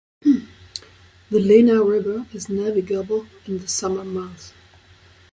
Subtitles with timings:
[0.23, 4.51] The Lena River is navigable in the summer months.